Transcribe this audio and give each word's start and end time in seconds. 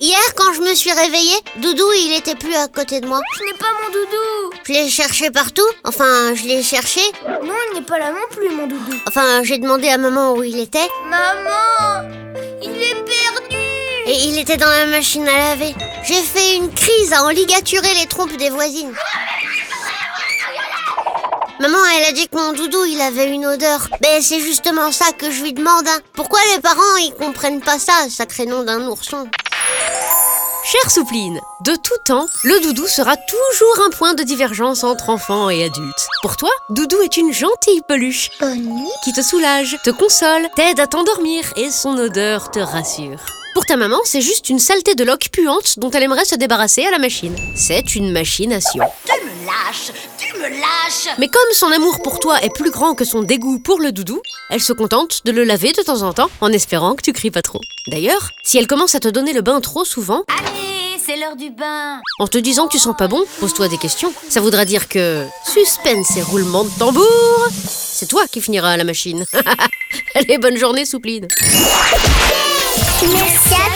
Hier 0.00 0.34
quand 0.34 0.52
je 0.54 0.60
me 0.60 0.74
suis 0.74 0.92
réveillée, 0.92 1.36
Doudou 1.56 1.84
il 1.96 2.16
était 2.16 2.34
plus 2.34 2.54
à 2.54 2.68
côté 2.68 3.00
de 3.00 3.06
moi. 3.06 3.20
Je 3.38 3.44
n'ai 3.44 3.52
pas 3.58 3.66
mon 3.82 3.92
doudou. 3.92 4.56
Je 4.64 4.72
l'ai 4.72 4.88
cherché 4.88 5.30
partout, 5.30 5.66
enfin 5.84 6.34
je 6.34 6.44
l'ai 6.44 6.62
cherché, 6.62 7.00
Non, 7.42 7.54
il 7.70 7.78
n'est 7.78 7.86
pas 7.86 7.98
là 7.98 8.10
non 8.10 8.26
plus, 8.30 8.50
mon 8.50 8.66
doudou. 8.66 8.94
Enfin 9.06 9.42
j'ai 9.44 9.58
demandé 9.58 9.88
à 9.88 9.98
maman 9.98 10.32
où 10.32 10.42
il 10.42 10.58
était, 10.58 10.88
Maman 11.08 12.08
Il 12.62 12.70
est 12.70 12.94
perdu. 12.94 13.56
Et 14.06 14.14
il 14.24 14.38
était 14.38 14.56
dans 14.56 14.70
la 14.70 14.86
machine 14.86 15.26
à 15.28 15.50
laver. 15.50 15.74
J'ai 16.04 16.22
fait 16.22 16.56
une 16.56 16.72
crise 16.72 17.12
à 17.12 17.22
en 17.22 17.28
ligaturer 17.28 17.94
les 18.00 18.06
trompes 18.06 18.36
des 18.36 18.50
voisines. 18.50 18.92
Maman, 21.60 21.76
elle 21.98 22.04
a 22.04 22.12
dit 22.12 22.26
que 22.26 22.36
mon 22.36 22.52
doudou, 22.52 22.84
il 22.86 23.00
avait 23.02 23.28
une 23.30 23.44
odeur. 23.46 23.88
Ben, 24.00 24.22
c'est 24.22 24.40
justement 24.40 24.90
ça 24.92 25.12
que 25.12 25.30
je 25.30 25.42
lui 25.42 25.52
demande. 25.52 25.86
hein. 25.86 25.98
Pourquoi 26.14 26.38
les 26.54 26.60
parents, 26.60 26.96
ils 27.00 27.12
comprennent 27.14 27.60
pas 27.60 27.78
ça, 27.78 27.92
sacré 28.08 28.46
nom 28.46 28.62
d'un 28.64 28.86
ourson? 28.88 29.28
Chère 30.64 30.90
Soupline, 30.90 31.38
de 31.64 31.72
tout 31.74 31.96
temps, 32.06 32.26
le 32.44 32.60
doudou 32.60 32.86
sera 32.86 33.14
toujours 33.16 33.86
un 33.86 33.90
point 33.90 34.14
de 34.14 34.22
divergence 34.22 34.84
entre 34.84 35.10
enfants 35.10 35.50
et 35.50 35.64
adultes. 35.64 36.06
Pour 36.22 36.36
toi, 36.36 36.50
doudou 36.70 37.00
est 37.02 37.16
une 37.16 37.32
gentille 37.32 37.80
peluche 37.88 38.30
Bonne 38.40 38.60
nuit. 38.62 38.90
qui 39.04 39.12
te 39.12 39.22
soulage, 39.22 39.76
te 39.84 39.90
console, 39.90 40.48
t'aide 40.56 40.80
à 40.80 40.86
t'endormir 40.86 41.44
et 41.56 41.70
son 41.70 41.96
odeur 41.98 42.50
te 42.50 42.58
rassure. 42.58 43.18
Pour 43.54 43.66
ta 43.66 43.76
maman, 43.76 43.98
c'est 44.04 44.20
juste 44.20 44.48
une 44.48 44.58
saleté 44.60 44.94
de 44.94 45.02
loque 45.04 45.28
puante 45.32 45.78
dont 45.78 45.90
elle 45.90 46.04
aimerait 46.04 46.24
se 46.24 46.36
débarrasser 46.36 46.84
à 46.86 46.90
la 46.90 46.98
machine. 46.98 47.34
C'est 47.56 47.96
une 47.96 48.12
machine 48.12 48.52
à 48.52 48.60
sion. 48.60 48.84
Tu 49.06 49.12
me 49.26 49.46
lâches 49.46 49.92
Mais 51.18 51.28
comme 51.28 51.42
son 51.52 51.70
amour 51.70 52.00
pour 52.02 52.18
toi 52.20 52.40
est 52.42 52.54
plus 52.54 52.70
grand 52.70 52.94
que 52.94 53.04
son 53.04 53.22
dégoût 53.22 53.58
pour 53.58 53.80
le 53.80 53.92
doudou, 53.92 54.20
elle 54.50 54.60
se 54.60 54.72
contente 54.72 55.20
de 55.24 55.32
le 55.32 55.44
laver 55.44 55.72
de 55.72 55.82
temps 55.82 56.02
en 56.02 56.12
temps 56.12 56.30
en 56.40 56.52
espérant 56.52 56.94
que 56.94 57.02
tu 57.02 57.12
cries 57.12 57.30
pas 57.30 57.42
trop. 57.42 57.60
D'ailleurs, 57.88 58.30
si 58.42 58.58
elle 58.58 58.66
commence 58.66 58.94
à 58.94 59.00
te 59.00 59.08
donner 59.08 59.32
le 59.32 59.40
bain 59.42 59.60
trop 59.60 59.84
souvent, 59.84 60.24
Allez, 60.28 60.98
c'est 61.04 61.16
l'heure 61.16 61.36
du 61.36 61.50
bain 61.50 62.00
En 62.18 62.26
te 62.26 62.38
disant 62.38 62.66
que 62.66 62.72
tu 62.72 62.78
sens 62.78 62.96
pas 62.96 63.08
bon, 63.08 63.22
pose-toi 63.40 63.68
des 63.68 63.78
questions. 63.78 64.12
Ça 64.28 64.40
voudra 64.40 64.64
dire 64.64 64.88
que 64.88 65.24
suspense 65.44 66.16
et 66.16 66.22
roulement 66.22 66.64
de 66.64 66.70
tambour, 66.78 67.46
c'est 67.52 68.08
toi 68.08 68.26
qui 68.26 68.40
finiras 68.40 68.70
à 68.70 68.76
la 68.76 68.84
machine. 68.84 69.24
Allez, 70.14 70.38
bonne 70.38 70.56
journée, 70.56 70.84
Soupline. 70.84 71.28
Merci 73.12 73.54
à 73.54 73.69